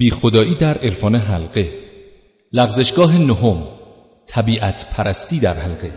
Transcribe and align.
بی 0.00 0.10
خدایی 0.10 0.54
در 0.54 0.78
عرفان 0.78 1.14
حلقه. 1.14 1.68
لغزشگاه 2.52 3.18
نهم 3.18 3.62
طبیعت 4.26 4.86
پرستی 4.96 5.40
در 5.40 5.54
حلقه. 5.54 5.92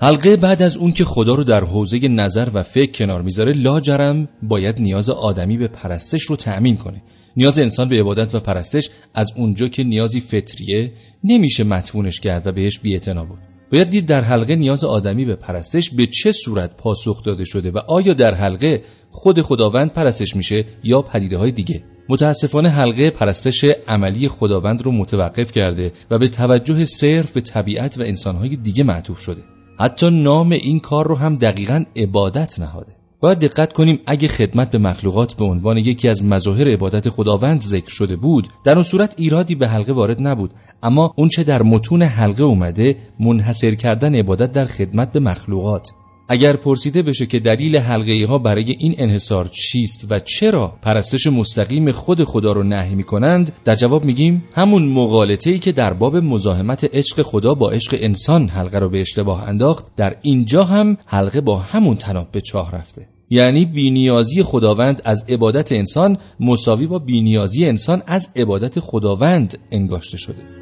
حلقه 0.00 0.36
بعد 0.36 0.62
از 0.62 0.76
اون 0.76 0.92
که 0.92 1.04
خدا 1.04 1.34
رو 1.34 1.44
در 1.44 1.64
حوزه 1.64 2.08
نظر 2.08 2.48
و 2.54 2.62
فکر 2.62 2.92
کنار 2.92 3.22
می‌ذاره 3.22 3.52
لاجرم 3.52 4.28
باید 4.42 4.80
نیاز 4.80 5.10
آدمی 5.10 5.56
به 5.56 5.68
پرستش 5.68 6.22
رو 6.22 6.36
تأمین 6.36 6.76
کنه. 6.76 7.02
نیاز 7.36 7.58
انسان 7.58 7.88
به 7.88 8.00
عبادت 8.00 8.34
و 8.34 8.40
پرستش 8.40 8.88
از 9.14 9.32
اونجا 9.36 9.68
که 9.68 9.84
نیازی 9.84 10.20
فطریه 10.20 10.92
نمیشه 11.24 11.64
متفونش 11.64 12.20
کرد 12.20 12.46
و 12.46 12.52
بهش 12.52 12.78
بیعتنا 12.78 13.24
بود. 13.24 13.38
باید 13.72 13.88
دید 13.88 14.06
در 14.06 14.20
حلقه 14.20 14.56
نیاز 14.56 14.84
آدمی 14.84 15.24
به 15.24 15.36
پرستش 15.36 15.90
به 15.90 16.06
چه 16.06 16.32
صورت 16.32 16.76
پاسخ 16.76 17.22
داده 17.22 17.44
شده 17.44 17.70
و 17.70 17.78
آیا 17.78 18.12
در 18.12 18.34
حلقه 18.34 18.82
خود 19.12 19.42
خداوند 19.42 19.92
پرستش 19.92 20.36
میشه 20.36 20.64
یا 20.84 21.02
پدیده 21.02 21.38
های 21.38 21.50
دیگه. 21.50 21.82
متاسفانه 22.08 22.68
حلقه 22.68 23.10
پرستش 23.10 23.64
عملی 23.88 24.28
خداوند 24.28 24.82
رو 24.82 24.92
متوقف 24.92 25.52
کرده 25.52 25.92
و 26.10 26.18
به 26.18 26.28
توجه 26.28 26.84
صرف 26.84 27.32
به 27.32 27.40
طبیعت 27.40 27.98
و 27.98 28.02
انسانهای 28.02 28.56
دیگه 28.56 28.84
معطوف 28.84 29.18
شده. 29.18 29.42
حتی 29.80 30.10
نام 30.10 30.52
این 30.52 30.80
کار 30.80 31.06
رو 31.06 31.16
هم 31.16 31.36
دقیقا 31.36 31.84
عبادت 31.96 32.60
نهاده. 32.60 32.92
باید 33.20 33.38
دقت 33.38 33.72
کنیم 33.72 34.00
اگه 34.06 34.28
خدمت 34.28 34.70
به 34.70 34.78
مخلوقات 34.78 35.34
به 35.34 35.44
عنوان 35.44 35.78
یکی 35.78 36.08
از 36.08 36.24
مظاهر 36.24 36.68
عبادت 36.68 37.08
خداوند 37.08 37.60
ذکر 37.60 37.90
شده 37.90 38.16
بود 38.16 38.48
در 38.64 38.74
اون 38.74 38.82
صورت 38.82 39.14
ایرادی 39.16 39.54
به 39.54 39.68
حلقه 39.68 39.92
وارد 39.92 40.16
نبود. 40.20 40.50
اما 40.82 41.14
اون 41.16 41.28
چه 41.28 41.44
در 41.44 41.62
متون 41.62 42.02
حلقه 42.02 42.42
اومده 42.42 42.96
منحصر 43.20 43.74
کردن 43.74 44.14
عبادت 44.14 44.52
در 44.52 44.66
خدمت 44.66 45.12
به 45.12 45.20
مخلوقات. 45.20 45.90
اگر 46.28 46.56
پرسیده 46.56 47.02
بشه 47.02 47.26
که 47.26 47.40
دلیل 47.40 47.76
حلقه 47.76 48.26
ها 48.28 48.38
برای 48.38 48.76
این 48.78 48.94
انحصار 48.98 49.48
چیست 49.52 50.06
و 50.10 50.18
چرا 50.18 50.74
پرستش 50.82 51.26
مستقیم 51.26 51.92
خود 51.92 52.24
خدا 52.24 52.52
رو 52.52 52.62
نهی 52.62 52.94
می 52.94 53.04
کنند 53.04 53.52
در 53.64 53.74
جواب 53.74 54.04
میگیم 54.04 54.44
همون 54.54 54.88
مقالطه 54.88 55.50
ای 55.50 55.58
که 55.58 55.72
در 55.72 55.92
باب 55.92 56.16
مزاحمت 56.16 56.96
عشق 56.96 57.22
خدا 57.22 57.54
با 57.54 57.70
عشق 57.70 57.98
انسان 58.00 58.48
حلقه 58.48 58.78
رو 58.78 58.88
به 58.88 59.00
اشتباه 59.00 59.48
انداخت 59.48 59.96
در 59.96 60.16
اینجا 60.22 60.64
هم 60.64 60.96
حلقه 61.06 61.40
با 61.40 61.58
همون 61.58 61.96
تناب 61.96 62.30
به 62.32 62.40
چاه 62.40 62.72
رفته. 62.72 63.08
یعنی 63.30 63.64
بینیازی 63.64 64.42
خداوند 64.42 65.02
از 65.04 65.24
عبادت 65.28 65.72
انسان 65.72 66.18
مساوی 66.40 66.86
با 66.86 66.98
بینیازی 66.98 67.66
انسان 67.66 68.02
از 68.06 68.28
عبادت 68.36 68.80
خداوند 68.80 69.58
انگاشته 69.72 70.18
شده. 70.18 70.61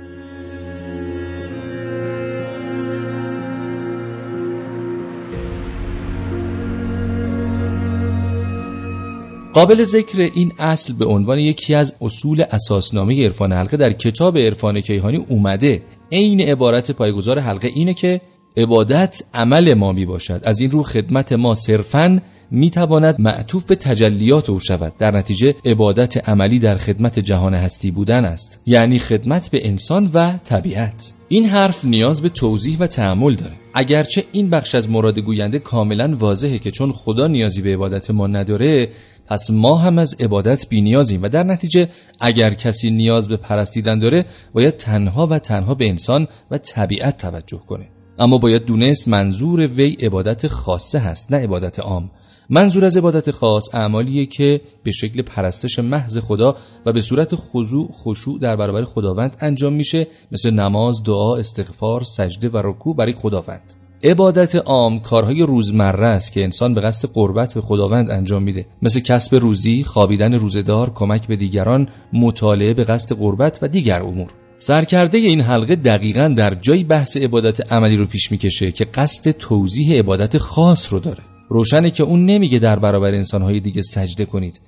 قابل 9.55 9.85
ذکر 9.85 10.31
این 10.35 10.53
اصل 10.59 10.93
به 10.93 11.05
عنوان 11.05 11.39
یکی 11.39 11.75
از 11.75 11.95
اصول 12.01 12.45
اساسنامه 12.51 13.25
عرفان 13.25 13.53
حلقه 13.53 13.77
در 13.77 13.93
کتاب 13.93 14.39
عرفان 14.39 14.81
کیهانی 14.81 15.17
اومده 15.17 15.83
عین 16.13 16.41
عبارت 16.41 16.91
پایگزار 16.91 17.39
حلقه 17.39 17.69
اینه 17.75 17.95
که 17.95 18.21
عبادت 18.57 19.23
عمل 19.35 19.75
ما 19.75 19.93
می 19.93 20.07
باشد 20.07 20.41
از 20.45 20.61
این 20.61 20.71
رو 20.71 20.83
خدمت 20.83 21.33
ما 21.33 21.55
صرفاً 21.55 22.21
می 22.51 22.71
تواند 22.71 23.21
معطوف 23.21 23.65
به 23.65 23.75
تجلیات 23.75 24.51
او 24.51 24.61
شود. 24.61 24.97
در 24.99 25.17
نتیجه 25.17 25.55
عبادت 25.65 26.29
عملی 26.29 26.59
در 26.59 26.77
خدمت 26.77 27.19
جهان 27.19 27.55
هستی 27.55 27.91
بودن 27.91 28.25
است. 28.25 28.61
یعنی 28.67 28.99
خدمت 28.99 29.51
به 29.51 29.69
انسان 29.69 30.11
و 30.15 30.39
طبیعت. 30.45 31.13
این 31.29 31.45
حرف 31.45 31.85
نیاز 31.85 32.23
به 32.23 32.29
توضیح 32.29 32.79
و 32.79 32.87
تعمل 32.87 33.35
داره. 33.35 33.53
اگرچه 33.75 34.25
این 34.33 34.51
بخش 34.51 34.75
از 34.75 34.91
مراد 34.91 35.19
گوینده 35.19 35.59
کاملا 35.59 36.17
واضحه 36.19 36.59
که 36.59 36.71
چون 36.71 36.93
خدا 36.93 37.27
نیازی 37.27 37.63
به 37.63 37.73
عبادت 37.73 38.11
ما 38.11 38.27
نداره 38.27 38.89
پس 39.31 39.51
ما 39.51 39.77
هم 39.77 39.99
از 39.99 40.17
عبادت 40.21 40.69
بی 40.69 40.81
نیازیم 40.81 41.23
و 41.23 41.29
در 41.29 41.43
نتیجه 41.43 41.89
اگر 42.21 42.55
کسی 42.55 42.91
نیاز 42.91 43.29
به 43.29 43.37
پرستیدن 43.37 43.99
داره 43.99 44.25
باید 44.53 44.77
تنها 44.77 45.27
و 45.27 45.39
تنها 45.39 45.75
به 45.75 45.89
انسان 45.89 46.29
و 46.51 46.59
طبیعت 46.59 47.17
توجه 47.17 47.59
کنه. 47.59 47.89
اما 48.19 48.39
باید 48.39 48.65
دونست 48.65 49.09
منظور 49.09 49.67
وی 49.67 49.93
عبادت 49.93 50.49
خاصه 50.49 50.99
هست 50.99 51.33
نه 51.33 51.39
عبادت 51.39 51.81
عام. 51.81 52.11
منظور 52.51 52.85
از 52.85 52.97
عبادت 52.97 53.31
خاص 53.31 53.75
اعمالیه 53.75 54.27
که 54.27 54.61
به 54.83 54.93
شکل 54.93 55.23
پرستش 55.23 55.79
محض 55.79 56.19
خدا 56.19 56.57
و 56.87 56.93
به 56.93 57.01
صورت 57.01 57.35
خضوع 57.35 57.89
خشوع 57.93 58.39
در 58.39 58.57
برابر 58.57 58.85
خداوند 58.85 59.37
انجام 59.41 59.73
میشه 59.73 60.07
مثل 60.33 60.51
نماز، 60.51 61.03
دعا، 61.03 61.37
استغفار، 61.37 62.05
سجده 62.05 62.49
و 62.49 62.57
رکوع 62.65 62.97
برای 62.97 63.13
خداوند. 63.13 63.75
عبادت 64.05 64.57
عام 64.57 65.01
کارهای 65.01 65.43
روزمره 65.43 66.07
است 66.07 66.33
که 66.33 66.45
انسان 66.45 66.75
به 66.75 66.81
قصد 66.81 67.09
قربت 67.09 67.55
به 67.55 67.61
خداوند 67.61 68.11
انجام 68.11 68.43
میده. 68.43 68.67
مثل 68.83 69.01
کسب 69.01 69.35
روزی، 69.35 69.85
خوابیدن 69.85 70.35
روزدار، 70.35 70.93
کمک 70.95 71.27
به 71.27 71.37
دیگران، 71.37 71.89
مطالعه 72.13 72.75
به 72.75 72.85
قصد 72.85 73.17
قربت 73.17 73.59
و 73.63 73.69
دیگر 73.69 74.03
امور. 74.03 74.31
سرکرده 74.57 75.19
این 75.19 75.41
حلقه 75.41 75.77
دقیقا 75.77 76.35
در 76.37 76.55
جای 76.55 76.85
بحث 76.85 77.17
عبادت 77.17 77.73
عملی 77.73 77.97
رو 77.97 78.07
پیش 78.07 78.33
می‌کشه 78.33 78.73
که 78.73 78.85
قصد 78.85 79.31
توضیح 79.31 79.99
عبادت 79.99 80.39
خاص 80.39 80.93
رو 80.93 80.99
داره. 80.99 81.23
روشنه 81.49 81.91
که 81.91 82.03
اون 82.03 82.27
نمیگه 82.27 82.59
در 82.59 82.79
برابر 82.79 83.15
انسانهای 83.15 83.61
دیگه 83.61 83.83
سجده 83.83 84.25
کنید. 84.25 84.61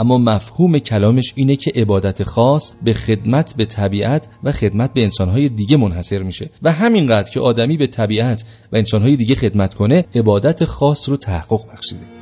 اما 0.00 0.18
مفهوم 0.18 0.78
کلامش 0.78 1.32
اینه 1.34 1.56
که 1.56 1.72
عبادت 1.74 2.22
خاص 2.22 2.72
به 2.84 2.92
خدمت 2.92 3.54
به 3.56 3.64
طبیعت 3.64 4.28
و 4.44 4.52
خدمت 4.52 4.92
به 4.92 5.02
انسانهای 5.02 5.48
دیگه 5.48 5.76
منحصر 5.76 6.22
میشه 6.22 6.50
و 6.62 6.72
همینقدر 6.72 7.30
که 7.30 7.40
آدمی 7.40 7.76
به 7.76 7.86
طبیعت 7.86 8.44
و 8.72 8.76
انسانهای 8.76 9.16
دیگه 9.16 9.34
خدمت 9.34 9.74
کنه 9.74 10.04
عبادت 10.14 10.64
خاص 10.64 11.08
رو 11.08 11.16
تحقق 11.16 11.72
بخشیده. 11.72 12.19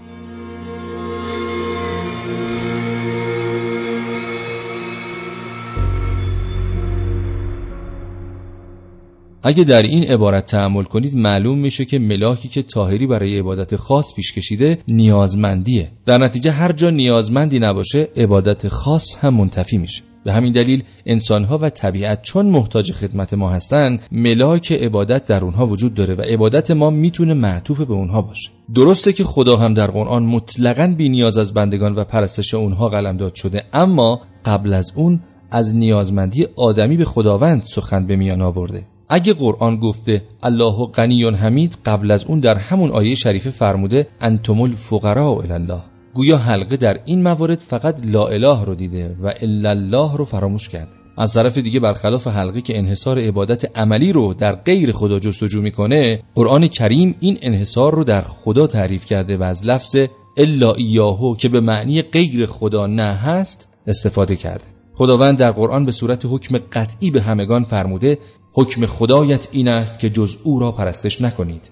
اگه 9.49 9.65
در 9.65 9.83
این 9.83 10.05
عبارت 10.05 10.47
تحمل 10.47 10.83
کنید 10.83 11.17
معلوم 11.17 11.59
میشه 11.59 11.85
که 11.85 11.99
ملاکی 11.99 12.49
که 12.49 12.63
تاهری 12.63 13.07
برای 13.07 13.39
عبادت 13.39 13.77
خاص 13.77 14.15
پیش 14.15 14.33
کشیده 14.33 14.79
نیازمندیه. 14.89 15.91
در 16.07 16.19
نتیجه 16.19 16.51
هر 16.51 16.73
جا 16.73 16.91
نیازمندی 16.91 17.59
نباشه 17.59 18.09
عبادت 18.17 18.69
خاص 18.69 19.17
هم 19.21 19.35
منتفی 19.35 19.79
میشه. 19.79 20.03
به 20.25 20.33
همین 20.33 20.53
دلیل 20.53 20.83
انسانها 21.07 21.59
و 21.59 21.71
طبیعت 21.71 22.23
چون 22.23 22.47
محتاج 22.47 22.93
خدمت 22.93 23.35
ما 23.35 23.51
هستن 23.51 24.01
ملاک 24.13 24.73
عبادت 24.73 25.25
در 25.25 25.45
اونها 25.45 25.67
وجود 25.67 25.95
داره 25.95 26.15
و 26.15 26.21
عبادت 26.21 26.71
ما 26.71 26.91
می‌تونه 26.91 27.35
معطوف 27.35 27.81
به 27.81 27.95
اونها 27.95 28.23
باشه. 28.23 28.51
درسته 28.75 29.13
که 29.13 29.25
خدا 29.25 29.57
هم 29.57 29.75
در 29.75 29.87
قرآن 29.87 30.23
مطلقا 30.23 30.95
بی 30.97 31.09
نیاز 31.09 31.39
از 31.39 31.55
بندگان 31.55 31.95
و 31.95 32.05
پرستش 32.05 32.55
اونها 32.55 32.89
قلمداد 32.89 33.35
شده 33.35 33.63
اما 33.73 34.21
قبل 34.45 34.73
از 34.73 34.93
اون 34.95 35.21
از 35.51 35.77
نیازمندی 35.77 36.47
آدمی 36.57 36.97
به 36.97 37.05
خداوند 37.05 37.63
سخن 37.63 38.07
به 38.07 38.17
میان 38.17 38.41
آورده. 38.41 38.87
اگه 39.09 39.33
قرآن 39.33 39.77
گفته 39.77 40.23
الله 40.43 40.87
غنی 40.87 41.25
حمید 41.25 41.79
قبل 41.85 42.11
از 42.11 42.25
اون 42.25 42.41
در 42.41 42.55
همون 42.55 42.91
آیه 42.91 43.15
شریفه 43.15 43.51
فرموده 43.51 44.07
انتم 44.21 44.61
الفقراء 44.61 45.53
الله 45.53 45.83
گویا 46.15 46.39
حلقه 46.39 46.77
در 46.77 47.01
این 47.05 47.23
موارد 47.23 47.59
فقط 47.59 48.01
لا 48.05 48.27
اله 48.27 48.65
رو 48.65 48.75
دیده 48.75 49.17
و 49.23 49.35
الا 49.41 49.71
الله 49.71 50.17
رو 50.17 50.25
فراموش 50.25 50.69
کرده. 50.69 50.93
از 51.19 51.35
طرف 51.35 51.59
دیگه 51.59 51.81
برخلاف 51.81 52.27
حلقه 52.27 52.61
که 52.61 52.79
انحصار 52.79 53.19
عبادت 53.19 53.79
عملی 53.79 54.13
رو 54.13 54.35
در 54.35 54.55
غیر 54.55 54.93
خدا 54.93 55.19
جستجو 55.19 55.63
می‌کنه 55.63 56.23
قرآن 56.35 56.69
کریم 56.69 57.15
این 57.21 57.39
انحصار 57.43 57.95
رو 57.95 58.05
در 58.05 58.23
خدا 58.23 58.67
تعریف 58.67 59.07
کرده 59.07 59.37
و 59.37 59.43
از 59.43 59.67
لفظ 59.67 59.97
الا 60.37 60.75
ایاهو 60.75 61.37
که 61.37 61.49
به 61.49 61.61
معنی 61.61 62.03
غیر 62.03 62.47
خدا 62.47 62.87
نه 62.87 63.03
هست 63.03 63.69
استفاده 63.87 64.37
کرده. 64.37 64.65
خداوند 64.95 65.39
در 65.39 65.51
قرآن 65.51 65.85
به 65.85 65.93
صورت 65.93 66.27
حکم 66.27 66.59
قطعی 66.59 67.11
به 67.11 67.23
همگان 67.23 67.65
فرموده 67.65 68.19
حکم 68.59 68.87
خدایت 68.87 69.49
این 69.53 69.69
است 69.69 69.99
که 69.99 70.11
جز 70.11 70.37
او 70.45 70.59
را 70.59 70.73
پرستش 70.73 71.21
نکنید. 71.21 71.71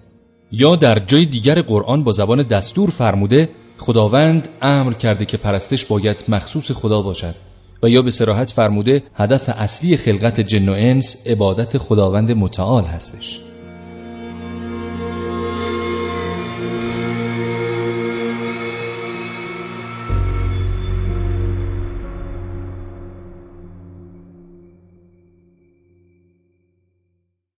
یا 0.53 0.77
در 0.77 0.99
جای 0.99 1.25
دیگر 1.25 1.63
قرآن 1.63 2.05
با 2.05 2.13
زبان 2.13 2.43
دستور 2.43 2.91
فرموده 2.91 3.49
خداوند 3.79 4.49
امر 4.63 4.93
کرده 4.93 5.25
که 5.25 5.37
پرستش 5.37 5.87
باید 5.87 6.25
مخصوص 6.29 6.71
خدا 6.71 7.03
باشد. 7.03 7.35
و 7.83 7.89
یا 7.89 8.03
به 8.03 8.11
سراحت 8.11 8.51
فرموده 8.51 9.03
هدف 9.15 9.49
اصلی 9.49 9.97
خلقت 9.97 10.41
جن 10.41 10.69
و 10.69 10.73
انس 10.73 11.27
عبادت 11.27 11.79
خداوند 11.79 12.33
متعال 12.33 12.85
هستش. 12.85 13.41